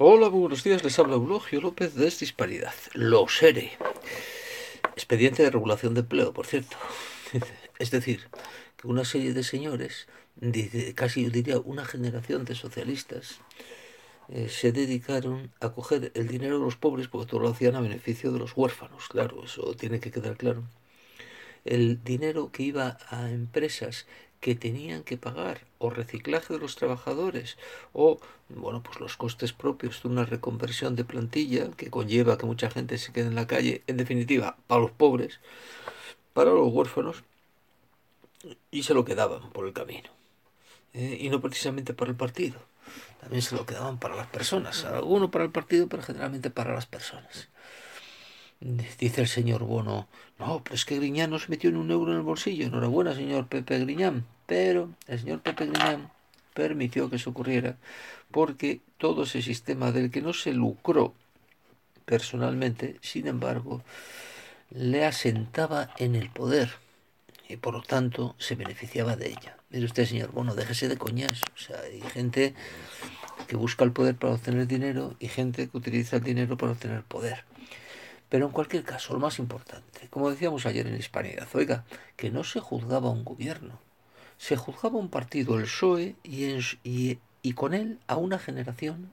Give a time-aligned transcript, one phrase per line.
[0.00, 2.72] Hola, buenos días, les habla Eulogio López de Disparidad.
[2.94, 3.72] Lo seré.
[4.94, 6.76] Expediente de regulación de empleo, por cierto.
[7.80, 8.28] Es decir,
[8.76, 10.06] que una serie de señores,
[10.94, 13.40] casi yo diría una generación de socialistas,
[14.28, 17.80] eh, se dedicaron a coger el dinero de los pobres porque todo lo hacían a
[17.80, 20.62] beneficio de los huérfanos, claro, eso tiene que quedar claro.
[21.64, 24.06] El dinero que iba a empresas
[24.40, 27.58] que tenían que pagar o reciclaje de los trabajadores
[27.92, 28.18] o
[28.48, 32.98] bueno pues los costes propios de una reconversión de plantilla que conlleva que mucha gente
[32.98, 35.40] se quede en la calle en definitiva para los pobres
[36.32, 37.24] para los huérfanos
[38.70, 40.10] y se lo quedaban por el camino
[40.94, 42.58] eh, y no precisamente para el partido.
[43.20, 46.86] También se lo quedaban para las personas alguno para el partido pero generalmente para las
[46.86, 47.48] personas
[48.60, 50.08] Dice el señor Bono,
[50.38, 52.66] no, pues que Griñán no se metió en un euro en el bolsillo.
[52.66, 54.24] Enhorabuena, señor Pepe Griñán.
[54.46, 56.10] Pero el señor Pepe Griñán
[56.54, 57.76] permitió que eso ocurriera
[58.30, 61.14] porque todo ese sistema del que no se lucró
[62.04, 63.82] personalmente, sin embargo,
[64.70, 66.70] le asentaba en el poder
[67.48, 69.56] y por lo tanto se beneficiaba de ella.
[69.70, 71.42] Mire usted, señor Bono, déjese de coñas.
[71.54, 72.54] O sea, hay gente
[73.46, 77.02] que busca el poder para obtener dinero y gente que utiliza el dinero para obtener
[77.02, 77.44] poder.
[78.28, 81.84] Pero en cualquier caso, lo más importante, como decíamos ayer en Hispanidad, oiga,
[82.16, 83.80] que no se juzgaba un gobierno,
[84.36, 89.10] se juzgaba un partido, el PSOE, y, con él a una generación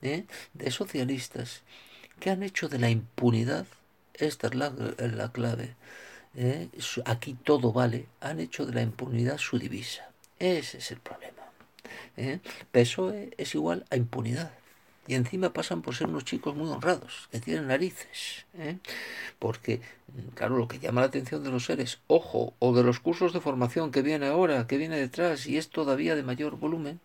[0.00, 0.26] ¿eh?
[0.52, 1.62] de socialistas
[2.20, 3.66] que han hecho de la impunidad,
[4.14, 5.74] esta es la, clave,
[6.36, 6.68] ¿eh?
[7.04, 10.08] aquí todo vale, han hecho de la impunidad su divisa.
[10.38, 11.42] Ese es el problema.
[12.16, 12.38] ¿eh?
[12.70, 14.52] PSOE es igual a impunidad
[15.06, 18.46] y encima pasan por ser unos chicos muy honrados, que tienen narices.
[18.58, 18.78] ¿eh?
[19.38, 19.80] Porque,
[20.34, 23.40] claro, lo que llama la atención de los seres, ojo, o de los cursos de
[23.40, 27.00] formación que viene ahora, que viene detrás y es todavía de mayor volumen,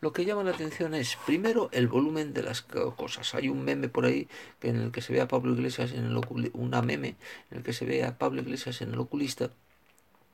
[0.00, 3.34] lo que llama la atención es, primero, el volumen de las cosas.
[3.34, 4.28] Hay un meme por ahí
[4.60, 6.20] en el que se ve a Pablo Iglesias en el
[6.52, 7.16] una meme
[7.50, 9.50] en el que se ve a Pablo Iglesias en el oculista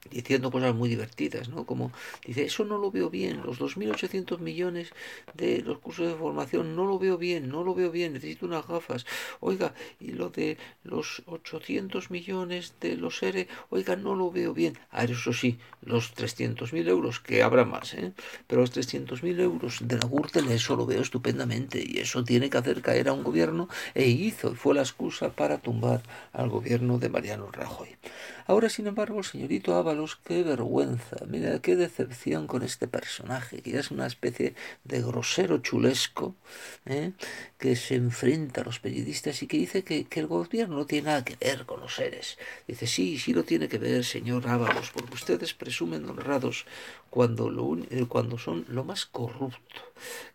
[0.08, 1.66] diciendo cosas muy divertidas, ¿no?
[1.66, 1.92] Como
[2.24, 4.92] dice, eso no lo veo bien, los 2.800 millones
[5.34, 8.66] de los cursos de formación no lo veo bien, no lo veo bien, necesito unas
[8.66, 9.04] gafas.
[9.40, 14.78] Oiga, y lo de los 800 millones de los ERE, oiga, no lo veo bien.
[14.90, 18.12] A ver, eso sí, los 300.000 euros, que habrá más, ¿eh?
[18.46, 22.58] Pero los 300.000 euros de la Gürtel, eso lo veo estupendamente y eso tiene que
[22.58, 27.08] hacer caer a un gobierno e hizo, fue la excusa para tumbar al gobierno de
[27.08, 27.96] Mariano Rajoy.
[28.46, 29.76] Ahora, sin embargo, el señorito
[30.24, 36.36] Qué vergüenza, mira, qué decepción con este personaje, que es una especie de grosero chulesco,
[36.86, 37.10] ¿eh?
[37.58, 41.24] que se enfrenta a los periodistas y que dice que, el gobierno no tiene nada
[41.24, 42.38] que ver con los seres.
[42.68, 46.66] Dice, sí, sí lo tiene que ver, señor Ábalos, porque ustedes presumen honrados
[47.10, 49.80] cuando, lo, eh, cuando son lo más corrupto.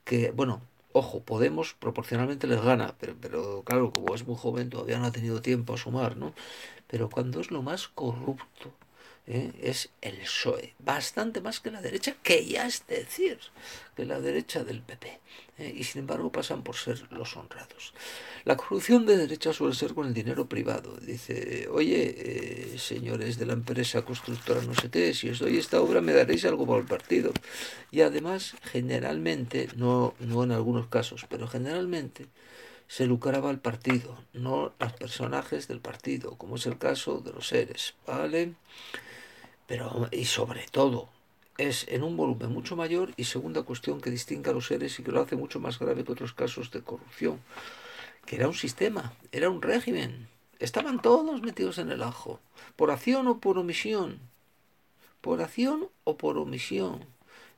[0.03, 0.61] Que, bueno,
[0.97, 5.11] Ojo, Podemos proporcionalmente les gana, pero, pero, claro, como es muy joven todavía no ha
[5.11, 6.33] tenido tiempo a sumar, ¿no?
[6.87, 8.71] Pero cuando es lo más corrupto,
[9.27, 9.51] ¿eh?
[9.61, 13.39] es el PSOE, bastante más que la derecha, que ya es decir,
[13.95, 15.19] que la derecha del PP.
[15.57, 15.73] ¿eh?
[15.75, 17.93] Y sin embargo pasan por ser los honrados.
[18.43, 20.95] La corrupción de derecha suele ser con el dinero privado.
[20.97, 25.81] Dice, oye, eh, señores de la empresa constructora no sé qué, si os doy esta
[25.81, 27.31] obra me daréis algo por el partido.
[27.91, 32.27] Y además, generalmente, no, no en algunos casos, pero generalmente,
[32.87, 37.47] se lucraba el partido, no los personajes del partido, como es el caso de los
[37.47, 38.53] seres, ¿vale?
[39.67, 41.09] Pero, y sobre todo,
[41.57, 45.03] es en un volumen mucho mayor y segunda cuestión que distingue a los seres y
[45.03, 47.39] que lo hace mucho más grave que otros casos de corrupción,
[48.25, 50.27] que era un sistema, era un régimen,
[50.59, 52.39] estaban todos metidos en el ajo,
[52.75, 54.19] por acción o por omisión,
[55.21, 57.05] por acción o por omisión,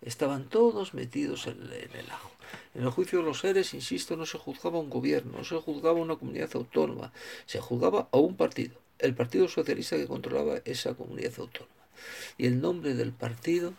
[0.02, 2.32] estaban todos metidos en el ajo.
[2.74, 6.00] En el juicio de los seres, insisto, no se juzgaba un gobierno, no se juzgaba
[6.00, 7.12] una comunidad autónoma,
[7.46, 11.74] se juzgaba a un partido, el Partido Socialista que controlaba esa comunidad autónoma.
[12.38, 13.74] Y el nombre del partido,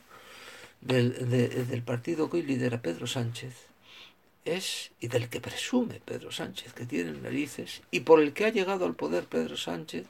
[0.80, 3.54] del, del partido que hoy lidera Pedro Sánchez,
[4.44, 8.50] es, y del que presume Pedro Sánchez, que tiene narices, y por el que ha
[8.50, 10.06] llegado al poder Pedro Sánchez,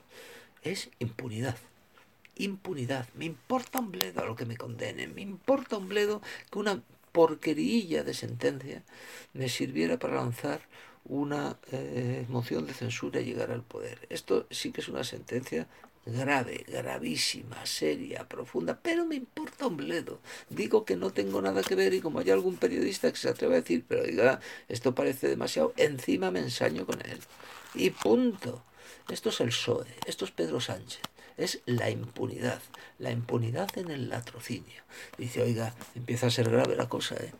[0.62, 1.56] es impunidad
[2.38, 3.06] impunidad.
[3.14, 5.14] Me importa un bledo a lo que me condenen.
[5.14, 6.82] Me importa un bledo que una
[7.12, 8.82] porquerilla de sentencia
[9.32, 10.60] me sirviera para lanzar
[11.04, 14.06] una eh, moción de censura y llegar al poder.
[14.10, 15.66] Esto sí que es una sentencia
[16.06, 20.20] grave, gravísima, seria, profunda, pero me importa un bledo.
[20.48, 23.54] Digo que no tengo nada que ver y como hay algún periodista que se atreve
[23.54, 27.18] a decir, pero diga, esto parece demasiado, encima me ensaño con él.
[27.74, 28.64] Y punto.
[29.10, 31.00] Esto es el PSOE, esto es Pedro Sánchez
[31.38, 32.60] es la impunidad,
[32.98, 34.82] la impunidad en el latrocinio.
[35.16, 37.32] Dice, oiga, empieza a ser grave la cosa, ¿eh?